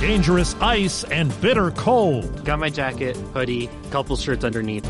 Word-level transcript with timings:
Dangerous 0.00 0.54
ice 0.60 1.04
and 1.04 1.40
bitter 1.40 1.70
cold. 1.70 2.44
Got 2.44 2.58
my 2.58 2.68
jacket, 2.68 3.16
hoodie, 3.32 3.70
couple 3.90 4.16
shirts 4.16 4.44
underneath. 4.44 4.84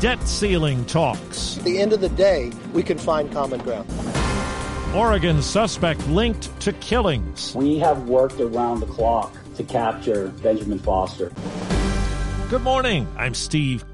Debt 0.00 0.20
ceiling 0.26 0.84
talks. 0.86 1.58
At 1.58 1.64
the 1.64 1.78
end 1.78 1.92
of 1.92 2.00
the 2.00 2.08
day, 2.08 2.50
we 2.72 2.82
can 2.82 2.98
find 2.98 3.30
common 3.30 3.60
ground. 3.60 3.88
Oregon 4.94 5.42
suspect 5.42 6.06
linked 6.08 6.58
to 6.60 6.72
killings. 6.74 7.54
We 7.54 7.78
have 7.78 8.08
worked 8.08 8.40
around 8.40 8.80
the 8.80 8.86
clock 8.86 9.34
to 9.56 9.64
capture 9.64 10.28
Benjamin 10.42 10.78
Foster. 10.78 11.32
Good 12.48 12.62
morning. 12.62 13.06
I'm 13.16 13.34
Steve 13.34 13.84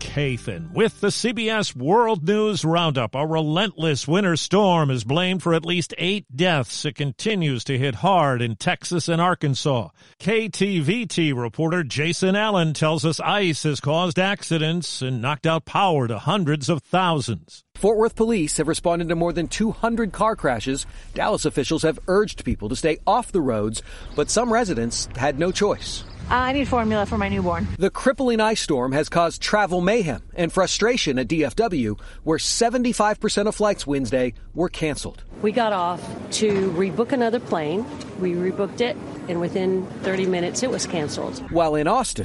With 0.75 1.01
the 1.01 1.07
CBS 1.07 1.75
World 1.75 2.29
News 2.29 2.67
Roundup. 2.67 3.15
A 3.15 3.27
relentless 3.27 4.07
winter 4.07 4.37
storm 4.37 4.91
is 4.91 5.05
blamed 5.05 5.43
for 5.43 5.55
at 5.55 5.65
least 5.65 5.95
eight 5.97 6.27
deaths. 6.37 6.85
It 6.85 6.97
continues 6.97 7.65
to 7.65 7.79
hit 7.79 7.95
hard 7.95 8.43
in 8.43 8.57
Texas 8.57 9.09
and 9.09 9.23
Arkansas. 9.23 9.89
KTVT 10.21 11.35
reporter 11.35 11.83
Jason 11.83 12.37
Allen 12.37 12.75
tells 12.75 13.07
us 13.07 13.21
ice 13.21 13.63
has 13.63 13.81
caused 13.81 14.19
accidents 14.19 15.01
and 15.01 15.23
knocked 15.23 15.47
out 15.47 15.65
power 15.65 16.07
to 16.07 16.19
hundreds 16.19 16.69
of 16.69 16.83
thousands. 16.83 17.65
Fort 17.77 17.97
Worth 17.97 18.15
police 18.15 18.59
have 18.59 18.69
responded 18.69 19.09
to 19.09 19.17
more 19.17 19.33
than 19.33 19.49
200 19.49 20.13
car 20.13 20.37
crashes. 20.37 20.85
Dallas 21.15 21.47
officials 21.47 21.85
have 21.85 21.99
urged 22.07 22.45
people 22.45 22.69
to 22.69 22.77
stay 22.77 22.99
off 23.07 23.33
the 23.33 23.41
roads, 23.41 23.83
but 24.15 24.29
some 24.29 24.53
residents 24.53 25.09
had 25.17 25.39
no 25.39 25.51
choice. 25.51 26.05
Uh, 26.33 26.37
I 26.37 26.53
need 26.53 26.67
formula 26.67 27.05
for 27.05 27.19
my 27.19 27.29
newborn. 27.29 27.69
The 27.79 27.91
crippling 27.91 28.41
ice 28.41 28.63
storm 28.63 28.93
has 28.93 29.11
caused 29.11 29.43
travel 29.43 29.83
mayhem 29.83 30.23
and 30.33 30.51
frustration 30.51 31.19
at 31.19 31.29
DFW, 31.29 32.01
where 32.25 32.39
75% 32.39 33.49
of 33.49 33.55
flights 33.55 33.87
Wednesday 33.87 34.33
were 34.55 34.71
canceled. 34.71 35.25
We 35.43 35.53
got 35.53 35.75
off 35.75 36.01
to 36.41 36.71
rebook 36.71 37.13
another 37.13 37.39
plane. 37.39 37.85
We 38.19 38.33
rebooked 38.33 38.81
it, 38.81 38.97
and 39.29 39.43
within 39.43 39.87
30 40.05 40.25
minutes, 40.25 40.63
it 40.63 40.71
was 40.71 40.87
canceled. 40.87 41.39
While 41.51 41.75
in 41.75 41.87
Austin, 41.87 42.25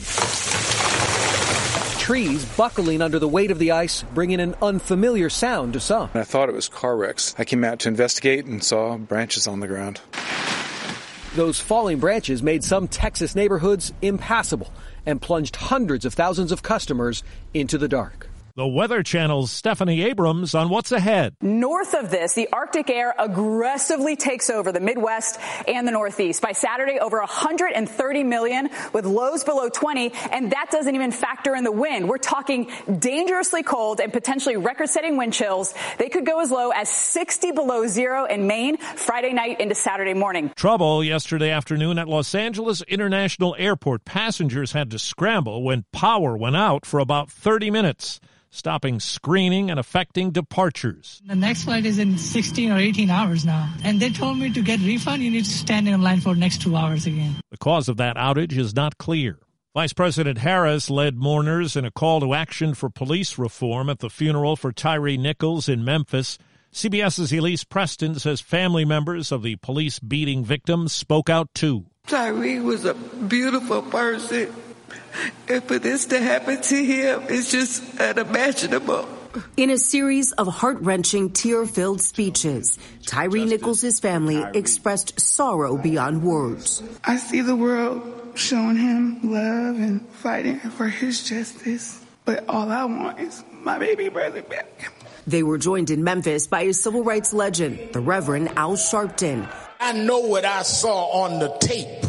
trees 1.99 2.45
buckling 2.55 3.01
under 3.01 3.19
the 3.19 3.27
weight 3.27 3.51
of 3.51 3.59
the 3.59 3.71
ice, 3.71 4.03
bringing 4.13 4.39
an 4.39 4.55
unfamiliar 4.61 5.29
sound 5.29 5.73
to 5.73 5.81
some. 5.81 6.11
I 6.13 6.23
thought 6.23 6.47
it 6.47 6.55
was 6.55 6.69
car 6.69 6.95
wrecks. 6.95 7.35
I 7.37 7.43
came 7.43 7.65
out 7.65 7.79
to 7.79 7.89
investigate 7.89 8.45
and 8.45 8.63
saw 8.63 8.97
branches 8.97 9.47
on 9.47 9.59
the 9.59 9.67
ground. 9.67 9.99
Those 11.37 11.59
falling 11.59 11.99
branches 11.99 12.41
made 12.41 12.63
some 12.63 12.87
Texas 12.87 13.35
neighborhoods 13.35 13.93
impassable 14.01 14.73
and 15.05 15.21
plunged 15.21 15.55
hundreds 15.55 16.03
of 16.03 16.15
thousands 16.15 16.51
of 16.51 16.63
customers 16.63 17.21
into 17.53 17.77
the 17.77 17.87
dark. 17.87 18.27
The 18.57 18.67
Weather 18.67 19.03
Channel's 19.03 19.51
Stephanie 19.51 20.01
Abrams 20.01 20.55
on 20.55 20.69
what's 20.69 20.91
ahead. 20.91 21.35
North 21.43 21.93
of 21.93 22.09
this, 22.09 22.33
the 22.33 22.49
Arctic 22.51 22.89
air 22.89 23.13
aggressively 23.19 24.15
takes 24.15 24.49
over 24.49 24.71
the 24.71 24.79
Midwest 24.79 25.39
and 25.67 25.87
the 25.87 25.91
Northeast. 25.91 26.41
By 26.41 26.53
Saturday, 26.53 26.97
over 26.97 27.19
130 27.19 28.23
million 28.23 28.69
with 28.93 29.05
lows 29.05 29.43
below 29.43 29.69
20, 29.69 30.11
and 30.31 30.53
that 30.53 30.69
doesn't 30.71 30.95
even 30.95 31.11
factor 31.11 31.55
in 31.55 31.65
the 31.65 31.71
wind. 31.71 32.09
We're 32.09 32.17
talking 32.17 32.71
dangerously 32.97 33.61
cold 33.61 33.99
and 33.99 34.11
potentially 34.11 34.57
record-setting 34.57 35.17
wind 35.17 35.33
chills. 35.33 35.75
They 35.99 36.09
could 36.09 36.25
go 36.25 36.39
as 36.39 36.49
low 36.49 36.71
as 36.71 36.89
60 36.89 37.51
below 37.51 37.85
zero 37.85 38.25
in 38.25 38.47
Maine 38.47 38.77
Friday 38.77 39.33
night 39.33 39.59
into 39.59 39.75
Saturday 39.75 40.15
morning. 40.15 40.51
Trouble 40.55 41.03
yesterday 41.03 41.51
afternoon 41.51 41.99
at 41.99 42.07
Los 42.07 42.33
Angeles 42.33 42.81
International 42.87 43.55
Airport. 43.59 44.03
Passengers 44.03 44.71
had 44.71 44.89
to 44.89 44.97
scramble 44.97 45.61
when 45.61 45.85
power 45.93 46.35
went 46.35 46.55
out 46.55 46.87
for 46.87 46.99
about 46.99 47.29
30 47.29 47.69
minutes 47.69 48.19
stopping 48.49 48.99
screening 48.99 49.69
and 49.69 49.79
affecting 49.79 50.31
departures. 50.31 51.21
The 51.27 51.35
next 51.35 51.63
flight 51.63 51.85
is 51.85 51.99
in 51.99 52.17
16 52.17 52.71
or 52.71 52.77
18 52.77 53.09
hours 53.09 53.45
now. 53.45 53.73
And 53.83 53.99
they 53.99 54.09
told 54.09 54.37
me 54.37 54.51
to 54.53 54.61
get 54.61 54.79
refund, 54.81 55.23
you 55.23 55.31
need 55.31 55.45
to 55.45 55.51
stand 55.51 55.87
in 55.87 56.01
line 56.01 56.21
for 56.21 56.33
the 56.33 56.39
next 56.39 56.61
two 56.61 56.75
hours 56.75 57.05
again. 57.05 57.35
The 57.51 57.57
cause 57.57 57.87
of 57.89 57.97
that 57.97 58.15
outage 58.17 58.57
is 58.57 58.75
not 58.75 58.97
clear. 58.97 59.39
Vice 59.73 59.93
President 59.93 60.39
Harris 60.39 60.89
led 60.89 61.15
mourners 61.15 61.75
in 61.75 61.85
a 61.85 61.91
call 61.91 62.19
to 62.21 62.33
action 62.33 62.73
for 62.73 62.89
police 62.89 63.37
reform 63.37 63.89
at 63.89 63.99
the 63.99 64.09
funeral 64.09 64.55
for 64.55 64.71
Tyree 64.71 65.17
Nichols 65.17 65.69
in 65.69 65.85
Memphis. 65.85 66.39
CBS's 66.73 67.31
Elise 67.31 67.63
Preston 67.63 68.15
says 68.17 68.41
family 68.41 68.85
members 68.85 69.31
of 69.31 69.43
the 69.43 69.55
police 69.57 69.99
beating 69.99 70.43
victims 70.43 70.93
spoke 70.93 71.29
out 71.29 71.53
too. 71.53 71.85
Tyree 72.07 72.59
was 72.59 72.85
a 72.85 72.93
beautiful 72.93 73.81
person. 73.83 74.51
And 75.47 75.63
for 75.63 75.79
this 75.79 76.05
to 76.07 76.19
happen 76.19 76.61
to 76.61 76.75
him 76.83 77.23
is 77.29 77.51
just 77.51 77.99
unimaginable. 77.99 79.07
In 79.55 79.69
a 79.69 79.77
series 79.77 80.31
of 80.33 80.47
heart 80.47 80.77
wrenching, 80.81 81.31
tear 81.31 81.65
filled 81.65 82.01
speeches, 82.01 82.77
Tyree 83.05 83.45
Nichols' 83.45 83.99
family 83.99 84.43
expressed 84.53 85.19
sorrow 85.19 85.77
beyond 85.77 86.23
words. 86.23 86.81
I 87.03 87.17
see 87.17 87.41
the 87.41 87.55
world 87.55 88.01
showing 88.35 88.77
him 88.77 89.19
love 89.23 89.75
and 89.77 90.07
fighting 90.09 90.59
for 90.59 90.87
his 90.87 91.23
justice, 91.23 92.03
but 92.25 92.47
all 92.49 92.71
I 92.71 92.85
want 92.85 93.19
is 93.19 93.43
my 93.61 93.77
baby 93.77 94.09
brother 94.09 94.41
back. 94.41 94.91
They 95.27 95.43
were 95.43 95.57
joined 95.57 95.89
in 95.89 96.03
Memphis 96.03 96.47
by 96.47 96.61
a 96.61 96.73
civil 96.73 97.03
rights 97.03 97.33
legend, 97.33 97.93
the 97.93 97.99
Reverend 97.99 98.49
Al 98.57 98.75
Sharpton. 98.75 99.47
I 99.79 99.91
know 99.91 100.19
what 100.19 100.45
I 100.45 100.63
saw 100.63 101.23
on 101.23 101.39
the 101.39 101.49
tape, 101.59 102.05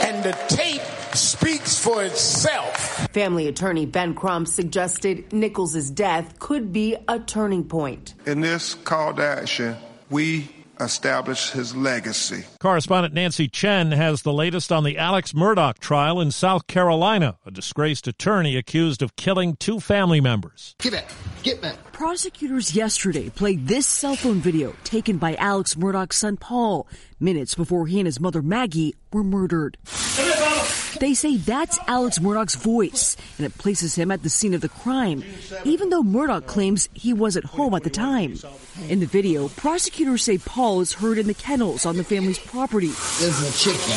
and 0.00 0.24
the 0.24 0.32
tape 0.48 0.82
speaks 1.18 1.78
for 1.78 2.04
itself. 2.04 3.08
Family 3.12 3.48
attorney 3.48 3.86
Ben 3.86 4.14
Crump 4.14 4.48
suggested 4.48 5.32
Nichols' 5.32 5.90
death 5.90 6.38
could 6.38 6.72
be 6.72 6.96
a 7.08 7.18
turning 7.18 7.64
point. 7.64 8.14
In 8.26 8.40
this 8.40 8.74
call 8.74 9.14
to 9.14 9.24
action, 9.24 9.76
we 10.10 10.48
establish 10.80 11.50
his 11.50 11.74
legacy. 11.74 12.44
Correspondent 12.60 13.12
Nancy 13.12 13.48
Chen 13.48 13.90
has 13.92 14.22
the 14.22 14.32
latest 14.32 14.70
on 14.70 14.84
the 14.84 14.96
Alex 14.96 15.32
Murdaugh 15.32 15.76
trial 15.78 16.20
in 16.20 16.30
South 16.30 16.66
Carolina, 16.68 17.36
a 17.44 17.50
disgraced 17.50 18.06
attorney 18.06 18.56
accused 18.56 19.02
of 19.02 19.16
killing 19.16 19.56
two 19.56 19.80
family 19.80 20.20
members. 20.20 20.76
Get 20.78 20.92
back. 20.92 21.10
Get 21.42 21.60
back. 21.60 21.92
Prosecutors 21.92 22.76
yesterday 22.76 23.28
played 23.28 23.66
this 23.66 23.86
cell 23.86 24.14
phone 24.14 24.40
video 24.40 24.74
taken 24.84 25.18
by 25.18 25.34
Alex 25.34 25.74
Murdaugh's 25.74 26.14
son 26.14 26.36
Paul 26.36 26.86
minutes 27.18 27.56
before 27.56 27.88
he 27.88 27.98
and 27.98 28.06
his 28.06 28.20
mother 28.20 28.40
Maggie 28.40 28.94
were 29.12 29.24
murdered. 29.24 29.78
They 31.00 31.14
say 31.14 31.36
that's 31.36 31.78
Alex 31.86 32.18
Murdaugh's 32.18 32.56
voice, 32.56 33.16
and 33.36 33.46
it 33.46 33.56
places 33.56 33.94
him 33.94 34.10
at 34.10 34.22
the 34.22 34.30
scene 34.30 34.54
of 34.54 34.60
the 34.60 34.68
crime, 34.68 35.22
even 35.64 35.90
though 35.90 36.02
Murdaugh 36.02 36.44
claims 36.46 36.88
he 36.92 37.12
was 37.12 37.36
at 37.36 37.44
home 37.44 37.74
at 37.74 37.84
the 37.84 37.90
time. 37.90 38.34
In 38.88 39.00
the 39.00 39.06
video, 39.06 39.48
prosecutors 39.48 40.24
say 40.24 40.38
Paul 40.38 40.80
is 40.80 40.92
heard 40.92 41.18
in 41.18 41.26
the 41.26 41.34
kennels 41.34 41.86
on 41.86 41.96
the 41.96 42.04
family's 42.04 42.38
property. 42.38 42.88
There's 43.20 43.40
a 43.42 43.52
chicken. 43.52 43.94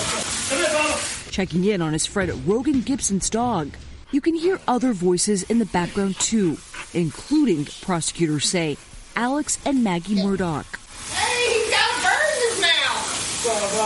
Checking 1.32 1.66
in 1.66 1.82
on 1.82 1.94
his 1.94 2.06
friend 2.06 2.46
Rogan 2.48 2.82
Gibson's 2.82 3.30
dog. 3.30 3.72
You 4.12 4.22
can 4.22 4.36
hear 4.36 4.60
other 4.68 4.92
voices 4.94 5.44
in 5.44 5.60
the 5.60 5.66
background 5.66 6.20
too, 6.20 6.58
including, 6.94 7.66
prosecutors 7.82 8.50
say, 8.50 8.78
Alex 9.16 9.58
and 9.66 9.84
Maggie 9.84 10.16
Murdaugh. 10.16 10.66
Hey, 11.14 11.62
he's 11.62 11.72
got 11.72 11.90
a 11.90 12.04
bird 12.04 12.30
in 12.36 12.42
his 12.50 12.62
mouth. 12.62 13.81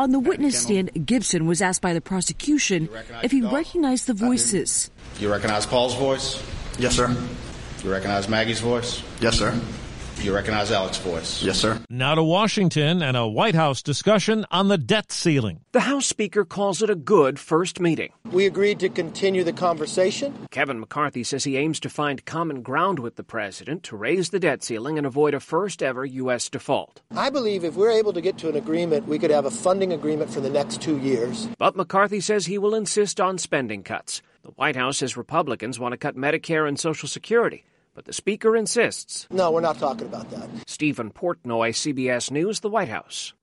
On 0.00 0.12
the 0.12 0.18
witness 0.18 0.58
stand, 0.58 1.04
Gibson 1.04 1.44
was 1.44 1.60
asked 1.60 1.82
by 1.82 1.92
the 1.92 2.00
prosecution 2.00 2.88
if 3.22 3.32
he 3.32 3.42
recognized 3.42 4.06
the 4.06 4.14
voices. 4.14 4.90
You 5.18 5.30
recognize 5.30 5.66
Paul's 5.66 5.94
voice? 5.94 6.42
Yes, 6.78 6.96
sir. 6.96 7.14
You 7.84 7.92
recognize 7.92 8.26
Maggie's 8.26 8.60
voice? 8.60 9.02
Yes, 9.20 9.38
sir. 9.38 9.52
You 10.18 10.34
recognize 10.34 10.70
Alex 10.70 10.98
voice? 10.98 11.42
Yes, 11.42 11.58
sir. 11.58 11.80
Now 11.88 12.14
to 12.14 12.22
Washington 12.22 13.02
and 13.02 13.16
a 13.16 13.26
White 13.26 13.54
House 13.54 13.82
discussion 13.82 14.44
on 14.50 14.68
the 14.68 14.76
debt 14.76 15.10
ceiling. 15.10 15.60
The 15.72 15.80
House 15.80 16.04
Speaker 16.04 16.44
calls 16.44 16.82
it 16.82 16.90
a 16.90 16.94
good 16.94 17.38
first 17.38 17.80
meeting. 17.80 18.12
We 18.30 18.44
agreed 18.44 18.80
to 18.80 18.90
continue 18.90 19.44
the 19.44 19.54
conversation. 19.54 20.46
Kevin 20.50 20.78
McCarthy 20.78 21.24
says 21.24 21.44
he 21.44 21.56
aims 21.56 21.80
to 21.80 21.88
find 21.88 22.24
common 22.26 22.60
ground 22.60 22.98
with 22.98 23.16
the 23.16 23.24
president 23.24 23.82
to 23.84 23.96
raise 23.96 24.28
the 24.28 24.38
debt 24.40 24.62
ceiling 24.62 24.98
and 24.98 25.06
avoid 25.06 25.32
a 25.32 25.40
first 25.40 25.82
ever 25.82 26.04
U.S. 26.04 26.50
default. 26.50 27.00
I 27.16 27.30
believe 27.30 27.64
if 27.64 27.74
we're 27.74 27.90
able 27.90 28.12
to 28.12 28.20
get 28.20 28.36
to 28.38 28.50
an 28.50 28.56
agreement, 28.56 29.08
we 29.08 29.18
could 29.18 29.30
have 29.30 29.46
a 29.46 29.50
funding 29.50 29.92
agreement 29.92 30.30
for 30.30 30.40
the 30.40 30.50
next 30.50 30.82
two 30.82 30.98
years. 30.98 31.48
But 31.56 31.76
McCarthy 31.76 32.20
says 32.20 32.44
he 32.44 32.58
will 32.58 32.74
insist 32.74 33.20
on 33.20 33.38
spending 33.38 33.82
cuts. 33.82 34.20
The 34.42 34.50
White 34.50 34.76
House 34.76 34.98
says 34.98 35.16
Republicans 35.16 35.78
want 35.78 35.92
to 35.92 35.98
cut 35.98 36.14
Medicare 36.16 36.68
and 36.68 36.78
Social 36.78 37.08
Security. 37.08 37.64
But 37.94 38.04
the 38.04 38.12
Speaker 38.12 38.56
insists. 38.56 39.26
No, 39.30 39.50
we're 39.50 39.60
not 39.60 39.78
talking 39.78 40.06
about 40.06 40.30
that. 40.30 40.48
Stephen 40.66 41.10
Portnoy, 41.10 41.70
CBS 41.70 42.30
News, 42.30 42.60
the 42.60 42.70
White 42.70 42.88
House. 42.88 43.34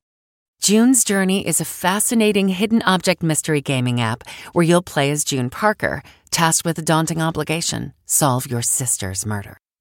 June's 0.62 1.04
Journey 1.04 1.46
is 1.46 1.62
a 1.62 1.66
fascinating 1.66 2.50
hidden 2.50 2.82
object 2.82 3.22
mystery 3.22 3.62
gaming 3.62 4.02
app 4.02 4.24
where 4.54 4.66
you'll 4.66 4.82
play 4.82 5.12
as 5.12 5.24
June 5.24 5.50
Parker, 5.50 6.02
tasked 6.32 6.66
with 6.66 6.80
a 6.80 6.82
daunting 6.82 7.22
obligation 7.22 7.94
solve 8.06 8.48
your 8.48 8.62
sister's 8.62 9.26
murder. 9.26 9.60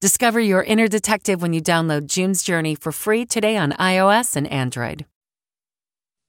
Discover 0.00 0.40
your 0.40 0.62
inner 0.62 0.88
detective 0.88 1.42
when 1.42 1.52
you 1.52 1.60
download 1.60 2.06
June's 2.06 2.42
Journey 2.42 2.74
for 2.74 2.90
free 2.90 3.26
today 3.26 3.58
on 3.58 3.72
iOS 3.72 4.34
and 4.34 4.46
Android. 4.46 5.04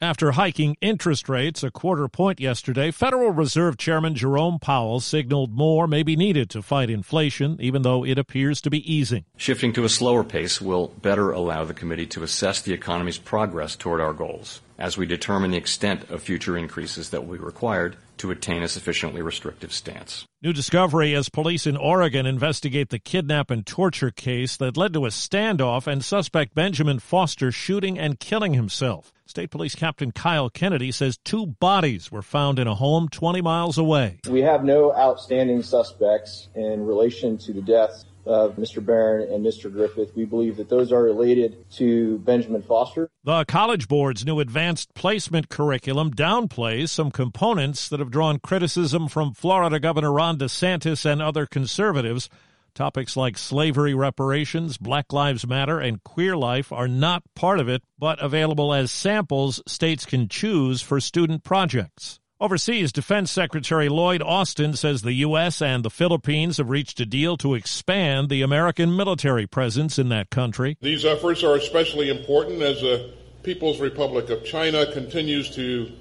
After 0.01 0.33
hiking 0.33 0.75
interest 0.81 1.29
rates 1.29 1.63
a 1.63 1.71
quarter 1.71 2.09
point 2.09 2.41
yesterday, 2.41 2.91
Federal 2.91 3.31
Reserve 3.31 3.77
Chairman 3.77 4.13
Jerome 4.13 4.59
Powell 4.59 4.99
signaled 4.99 5.53
more 5.53 5.87
may 5.87 6.03
be 6.03 6.17
needed 6.17 6.49
to 6.49 6.61
fight 6.61 6.89
inflation, 6.89 7.55
even 7.61 7.83
though 7.83 8.03
it 8.03 8.17
appears 8.17 8.59
to 8.59 8.69
be 8.69 8.93
easing. 8.93 9.23
Shifting 9.37 9.71
to 9.71 9.85
a 9.85 9.89
slower 9.89 10.25
pace 10.25 10.59
will 10.59 10.89
better 11.01 11.31
allow 11.31 11.63
the 11.63 11.73
committee 11.73 12.07
to 12.07 12.23
assess 12.23 12.61
the 12.61 12.73
economy's 12.73 13.19
progress 13.19 13.77
toward 13.77 14.01
our 14.01 14.11
goals 14.11 14.59
as 14.81 14.97
we 14.97 15.05
determine 15.05 15.51
the 15.51 15.57
extent 15.57 16.09
of 16.09 16.23
future 16.23 16.57
increases 16.57 17.11
that 17.11 17.25
will 17.25 17.37
be 17.37 17.43
required 17.43 17.95
to 18.17 18.31
attain 18.31 18.63
a 18.63 18.67
sufficiently 18.67 19.21
restrictive 19.21 19.71
stance. 19.71 20.25
New 20.41 20.53
discovery 20.53 21.13
as 21.13 21.29
police 21.29 21.67
in 21.67 21.77
Oregon 21.77 22.25
investigate 22.25 22.89
the 22.89 22.97
kidnap 22.97 23.51
and 23.51 23.63
torture 23.63 24.09
case 24.09 24.57
that 24.57 24.75
led 24.75 24.93
to 24.93 25.05
a 25.05 25.09
standoff 25.09 25.85
and 25.85 26.03
suspect 26.03 26.55
Benjamin 26.55 26.97
Foster 26.97 27.51
shooting 27.51 27.99
and 27.99 28.19
killing 28.19 28.55
himself. 28.55 29.13
State 29.27 29.51
Police 29.51 29.75
Captain 29.75 30.11
Kyle 30.11 30.49
Kennedy 30.49 30.91
says 30.91 31.17
two 31.23 31.45
bodies 31.45 32.11
were 32.11 32.23
found 32.23 32.59
in 32.59 32.67
a 32.67 32.75
home 32.75 33.07
20 33.07 33.41
miles 33.41 33.77
away. 33.77 34.19
We 34.29 34.41
have 34.41 34.63
no 34.63 34.93
outstanding 34.93 35.61
suspects 35.61 36.49
in 36.55 36.85
relation 36.85 37.37
to 37.37 37.53
the 37.53 37.61
deaths 37.61 38.05
of 38.25 38.55
Mr. 38.55 38.85
Barron 38.85 39.31
and 39.31 39.45
Mr. 39.45 39.71
Griffith. 39.71 40.15
We 40.15 40.25
believe 40.25 40.57
that 40.57 40.69
those 40.69 40.91
are 40.91 41.03
related 41.03 41.69
to 41.71 42.19
Benjamin 42.19 42.61
Foster. 42.61 43.09
The 43.23 43.45
College 43.45 43.87
Board's 43.87 44.25
new 44.25 44.39
advanced 44.39 44.93
placement 44.93 45.49
curriculum 45.49 46.13
downplays 46.13 46.89
some 46.89 47.11
components 47.11 47.89
that 47.89 47.99
have 47.99 48.11
drawn 48.11 48.39
criticism 48.39 49.07
from 49.07 49.33
Florida 49.33 49.79
Governor 49.79 50.11
Ron 50.11 50.37
DeSantis 50.37 51.05
and 51.05 51.21
other 51.21 51.45
conservatives. 51.45 52.29
Topics 52.73 53.17
like 53.17 53.37
slavery 53.37 53.93
reparations, 53.93 54.77
Black 54.77 55.11
Lives 55.11 55.45
Matter, 55.45 55.79
and 55.79 56.01
queer 56.05 56.37
life 56.37 56.71
are 56.71 56.87
not 56.87 57.21
part 57.35 57.59
of 57.59 57.67
it, 57.67 57.83
but 57.99 58.23
available 58.23 58.73
as 58.73 58.91
samples 58.91 59.61
states 59.67 60.05
can 60.05 60.29
choose 60.29 60.81
for 60.81 61.01
student 61.01 61.43
projects. 61.43 62.20
Overseas, 62.41 62.91
Defense 62.91 63.31
Secretary 63.31 63.87
Lloyd 63.87 64.23
Austin 64.23 64.73
says 64.73 65.03
the 65.03 65.13
U.S. 65.13 65.61
and 65.61 65.85
the 65.85 65.91
Philippines 65.91 66.57
have 66.57 66.71
reached 66.71 66.99
a 66.99 67.05
deal 67.05 67.37
to 67.37 67.53
expand 67.53 68.29
the 68.29 68.41
American 68.41 68.97
military 68.97 69.45
presence 69.45 69.99
in 69.99 70.09
that 70.09 70.31
country. 70.31 70.75
These 70.81 71.05
efforts 71.05 71.43
are 71.43 71.55
especially 71.55 72.09
important 72.09 72.63
as 72.63 72.81
the 72.81 73.13
People's 73.43 73.79
Republic 73.79 74.31
of 74.31 74.43
China 74.43 74.91
continues 74.91 75.51
to 75.51 75.91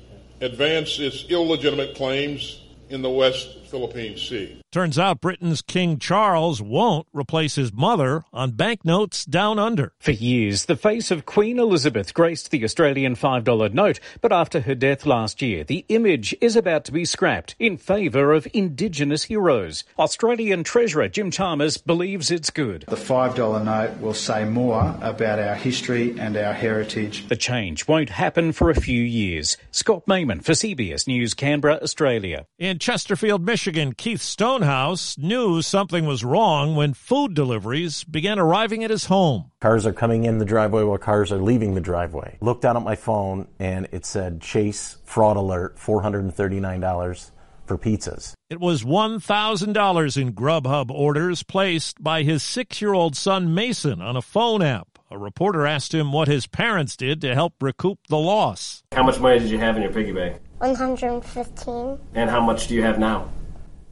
advance 0.41 0.99
its 0.99 1.27
illegitimate 1.29 1.95
claims 1.95 2.59
in 2.89 3.03
the 3.03 3.11
West 3.11 3.59
Philippine 3.67 4.17
Sea. 4.17 4.60
Turns 4.73 5.01
out 5.01 5.21
Britain's 5.21 5.63
King 5.63 5.99
Charles 5.99 6.63
won't 6.63 7.09
replace 7.13 7.57
his 7.57 7.73
mother 7.73 8.23
on 8.33 8.53
banknotes 8.53 9.25
down 9.25 9.59
under. 9.59 9.95
For 9.99 10.13
years, 10.13 10.67
the 10.67 10.77
face 10.77 11.11
of 11.11 11.27
Queen 11.27 11.59
Elizabeth 11.59 12.15
graced 12.15 12.53
the 12.53 12.63
Australian 12.63 13.17
$5 13.17 13.75
note, 13.75 13.99
but 14.21 14.31
after 14.31 14.61
her 14.61 14.77
death 14.77 15.05
last 15.07 15.43
year, 15.43 15.65
the 15.65 15.85
image 15.89 16.37
is 16.41 16.55
about 16.55 16.85
to 16.85 16.93
be 16.93 17.05
scrapped 17.05 17.57
in 17.59 17.79
favour 17.79 18.33
of 18.33 18.47
Indigenous 18.55 19.25
heroes. 19.25 19.83
Australian 19.99 20.63
Treasurer 20.63 21.09
Jim 21.09 21.33
Chalmers 21.33 21.77
believes 21.77 22.31
it's 22.31 22.51
good. 22.51 22.85
The 22.87 22.95
$5 22.95 23.65
note 23.65 24.01
will 24.01 24.15
say 24.15 24.45
more 24.45 24.97
about 25.01 25.41
our 25.41 25.57
history 25.57 26.17
and 26.17 26.37
our 26.37 26.53
heritage. 26.53 27.27
The 27.27 27.35
change 27.35 27.89
won't 27.89 28.11
happen 28.11 28.53
for 28.53 28.71
a 28.71 28.81
few 28.81 29.03
years. 29.03 29.57
Scott 29.73 30.07
Mayman 30.07 30.45
for 30.45 30.53
CBS 30.53 31.09
News, 31.09 31.35
Canberra, 31.35 31.81
Australia. 31.83 32.47
In 32.57 32.79
Chesterfield, 32.79 33.45
Michigan, 33.45 33.95
Keith 33.95 34.23
Stonehouse 34.61 35.17
knew 35.17 35.63
something 35.63 36.05
was 36.05 36.23
wrong 36.23 36.77
when 36.77 36.93
food 36.93 37.33
deliveries 37.33 38.05
began 38.05 38.39
arriving 38.39 38.85
at 38.85 38.91
his 38.91 39.07
home. 39.07 39.51
Cars 39.63 39.87
are 39.87 39.93
coming 39.95 40.25
in 40.25 40.37
the 40.37 40.45
driveway 40.45 40.83
while 40.83 40.99
cars 40.99 41.33
are 41.33 41.41
leaving 41.41 41.75
the 41.75 41.81
driveway. 41.81 42.37
Looked 42.43 42.61
down 42.61 42.77
at 42.77 42.83
my 42.83 42.95
phone 42.95 43.49
and 43.59 43.89
it 43.91 44.05
said 44.05 44.43
Chase 44.43 44.99
fraud 45.05 45.39
alert, 45.39 45.79
$439 45.79 47.31
for 47.65 47.79
pizzas. 47.79 48.35
It 48.51 48.61
was 48.61 48.85
$1,000 48.85 50.21
in 50.21 50.33
Grubhub 50.35 50.91
orders 50.91 51.43
placed 51.43 52.03
by 52.03 52.23
his 52.23 52.43
six 52.43 52.83
year 52.83 52.93
old 52.93 53.17
son 53.17 53.55
Mason 53.55 54.03
on 54.03 54.15
a 54.15 54.23
phone 54.23 54.61
app. 54.61 54.99
A 55.11 55.17
reporter 55.17 55.67
asked 55.67 55.95
him 55.95 56.13
what 56.13 56.29
his 56.29 56.47
parents 56.47 56.99
did 56.99 57.23
to 57.23 57.35
help 57.35 57.55
recoup 57.63 57.99
the 58.11 58.19
loss. 58.19 58.83
How 58.93 59.05
much 59.05 59.19
money 59.21 59.39
did 59.39 59.49
you 59.49 59.59
have 59.59 59.77
in 59.77 59.83
your 59.83 59.93
piggy 59.93 60.13
bank? 60.13 60.43
115. 60.59 61.99
And 62.15 62.29
how 62.29 62.43
much 62.43 62.67
do 62.67 62.75
you 62.75 62.83
have 62.83 62.99
now? 62.99 63.31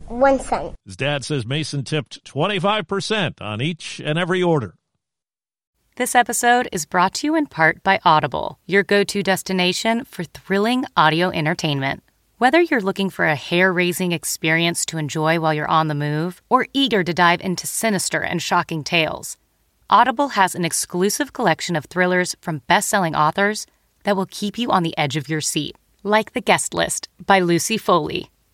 One 0.09 0.41
cent. 0.41 0.75
His 0.87 0.97
dad 0.97 1.23
says 1.23 1.45
Mason 1.45 1.85
tipped 1.85 2.25
25% 2.25 3.43
on 3.43 3.61
each 3.61 4.01
and 4.03 4.19
every 4.19 4.43
order. 4.43 4.75
This 5.97 6.15
episode 6.15 6.67
is 6.73 6.87
brought 6.87 7.13
to 7.15 7.27
you 7.27 7.35
in 7.35 7.47
part 7.47 7.83
by 7.83 8.01
Audible, 8.05 8.59
your 8.65 8.83
go 8.83 9.05
to 9.05 9.23
destination 9.23 10.05
for 10.05 10.25
thrilling 10.25 10.87
audio 10.97 11.29
entertainment. 11.29 12.03
Whether 12.39 12.63
you're 12.63 12.81
looking 12.81 13.11
for 13.11 13.27
a 13.27 13.35
hair 13.35 13.71
raising 13.71 14.13
experience 14.13 14.87
to 14.87 14.97
enjoy 14.99 15.41
while 15.41 15.53
you're 15.53 15.69
on 15.69 15.89
the 15.89 15.95
move 15.95 16.41
or 16.49 16.69
eager 16.73 17.05
to 17.05 17.13
dive 17.13 17.43
into 17.43 17.67
sinister 17.67 18.23
and 18.23 18.41
shocking 18.41 18.85
tales, 18.85 19.37
Audible 19.91 20.29
has 20.29 20.55
an 20.55 20.65
exclusive 20.65 21.35
collection 21.35 21.77
of 21.77 21.85
thrillers 21.87 22.35
from 22.41 22.63
best 22.67 22.89
selling 22.89 23.15
authors 23.15 23.67
that 24.05 24.17
will 24.17 24.27
keep 24.31 24.57
you 24.57 24.71
on 24.71 24.85
the 24.85 24.97
edge 24.97 25.17
of 25.17 25.29
your 25.29 25.43
seat, 25.43 25.77
like 26.03 26.33
The 26.33 26.41
Guest 26.41 26.73
List 26.73 27.09
by 27.27 27.41
Lucy 27.41 27.77
Foley. 27.77 28.31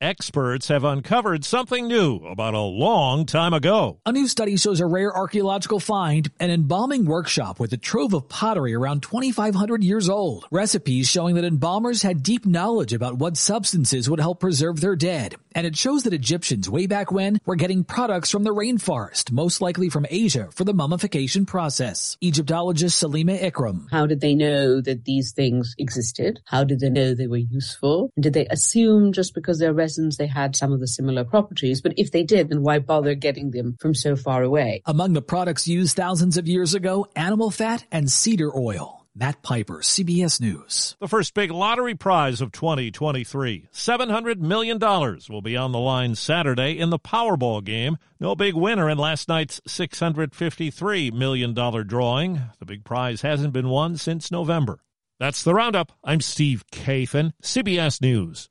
Experts 0.00 0.68
have 0.68 0.84
uncovered 0.84 1.44
something 1.44 1.88
new 1.88 2.16
about 2.26 2.54
a 2.54 2.60
long 2.60 3.26
time 3.26 3.52
ago. 3.52 3.98
A 4.06 4.12
new 4.12 4.28
study 4.28 4.56
shows 4.56 4.80
a 4.80 4.86
rare 4.86 5.14
archaeological 5.14 5.80
find, 5.80 6.30
an 6.38 6.50
embalming 6.50 7.04
workshop 7.04 7.58
with 7.58 7.72
a 7.72 7.76
trove 7.76 8.14
of 8.14 8.28
pottery 8.28 8.74
around 8.74 9.02
2,500 9.02 9.82
years 9.82 10.08
old. 10.08 10.46
Recipes 10.50 11.08
showing 11.08 11.34
that 11.34 11.44
embalmers 11.44 12.02
had 12.02 12.22
deep 12.22 12.46
knowledge 12.46 12.92
about 12.92 13.18
what 13.18 13.36
substances 13.36 14.08
would 14.08 14.20
help 14.20 14.40
preserve 14.40 14.80
their 14.80 14.96
dead. 14.96 15.34
And 15.54 15.66
it 15.66 15.76
shows 15.76 16.04
that 16.04 16.12
Egyptians 16.12 16.70
way 16.70 16.86
back 16.86 17.10
when 17.10 17.40
were 17.44 17.56
getting 17.56 17.82
products 17.82 18.30
from 18.30 18.44
the 18.44 18.54
rainforest, 18.54 19.32
most 19.32 19.60
likely 19.60 19.88
from 19.88 20.06
Asia, 20.08 20.48
for 20.54 20.62
the 20.62 20.74
mummification 20.74 21.46
process. 21.46 22.16
Egyptologist 22.20 23.02
Salima 23.02 23.40
Ikram. 23.40 23.90
How 23.90 24.06
did 24.06 24.20
they 24.20 24.34
know 24.34 24.80
that 24.80 25.04
these 25.04 25.32
things 25.32 25.74
existed? 25.78 26.40
How 26.44 26.62
did 26.62 26.78
they 26.78 26.90
know 26.90 27.14
they 27.14 27.26
were 27.26 27.38
useful? 27.38 28.12
Did 28.20 28.34
they 28.34 28.46
assume 28.46 29.12
just 29.12 29.34
because 29.34 29.58
they're 29.58 29.72
resins 29.88 30.18
they 30.18 30.26
had 30.26 30.54
some 30.54 30.72
of 30.72 30.80
the 30.80 30.86
similar 30.86 31.24
properties? 31.24 31.80
But 31.80 31.94
if 31.96 32.12
they 32.12 32.22
did, 32.22 32.50
then 32.50 32.62
why 32.62 32.78
bother 32.78 33.14
getting 33.14 33.52
them 33.52 33.76
from 33.80 33.94
so 33.94 34.16
far 34.16 34.42
away? 34.42 34.82
Among 34.84 35.14
the 35.14 35.22
products 35.22 35.66
used 35.66 35.96
thousands 35.96 36.36
of 36.36 36.46
years 36.46 36.74
ago, 36.74 37.06
animal 37.16 37.50
fat 37.50 37.86
and 37.90 38.10
cedar 38.10 38.54
oil. 38.54 39.06
Matt 39.14 39.42
Piper, 39.42 39.78
CBS 39.78 40.40
News. 40.40 40.94
The 41.00 41.08
first 41.08 41.34
big 41.34 41.50
lottery 41.50 41.96
prize 41.96 42.40
of 42.40 42.52
2023, 42.52 43.66
$700 43.72 44.38
million, 44.38 44.78
will 44.78 45.42
be 45.42 45.56
on 45.56 45.72
the 45.72 45.78
line 45.80 46.14
Saturday 46.14 46.78
in 46.78 46.90
the 46.90 47.00
Powerball 47.00 47.64
game. 47.64 47.96
No 48.20 48.36
big 48.36 48.54
winner 48.54 48.88
in 48.88 48.96
last 48.96 49.26
night's 49.26 49.60
$653 49.66 51.12
million 51.12 51.52
drawing. 51.52 52.42
The 52.60 52.66
big 52.66 52.84
prize 52.84 53.22
hasn't 53.22 53.54
been 53.54 53.68
won 53.68 53.96
since 53.96 54.30
November. 54.30 54.84
That's 55.18 55.42
the 55.42 55.54
roundup. 55.54 55.90
I'm 56.04 56.20
Steve 56.20 56.62
Kathan, 56.70 57.32
CBS 57.42 58.00
News. 58.00 58.50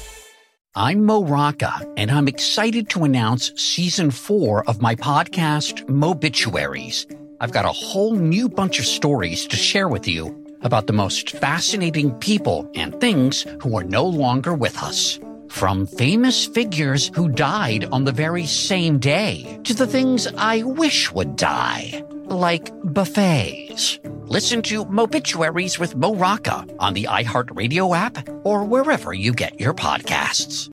I'm 0.73 1.03
Mo 1.03 1.25
Rocca, 1.25 1.85
and 1.97 2.09
I'm 2.09 2.29
excited 2.29 2.87
to 2.91 3.03
announce 3.03 3.51
season 3.61 4.09
four 4.09 4.65
of 4.69 4.81
my 4.81 4.95
podcast, 4.95 5.85
Mobituaries. 5.87 7.13
I've 7.41 7.51
got 7.51 7.65
a 7.65 7.73
whole 7.73 8.15
new 8.15 8.47
bunch 8.47 8.79
of 8.79 8.85
stories 8.85 9.45
to 9.47 9.57
share 9.57 9.89
with 9.89 10.07
you 10.07 10.33
about 10.61 10.87
the 10.87 10.93
most 10.93 11.31
fascinating 11.31 12.13
people 12.19 12.71
and 12.73 12.97
things 13.01 13.45
who 13.61 13.77
are 13.77 13.83
no 13.83 14.05
longer 14.05 14.53
with 14.53 14.81
us. 14.81 15.19
From 15.49 15.85
famous 15.85 16.45
figures 16.45 17.11
who 17.15 17.27
died 17.27 17.83
on 17.91 18.05
the 18.05 18.13
very 18.13 18.45
same 18.45 18.97
day 18.97 19.59
to 19.65 19.73
the 19.73 19.87
things 19.87 20.25
I 20.37 20.63
wish 20.63 21.11
would 21.11 21.35
die, 21.35 22.01
like 22.31 22.71
buffets. 22.83 23.99
Listen 24.23 24.61
to 24.63 24.85
Mobituaries 24.85 25.77
with 25.77 25.95
Mo 25.95 26.15
Rocca 26.15 26.65
on 26.79 26.93
the 26.93 27.03
iHeartRadio 27.03 27.95
app 27.95 28.27
or 28.43 28.63
wherever 28.63 29.13
you 29.13 29.33
get 29.33 29.59
your 29.59 29.73
podcasts. 29.73 30.69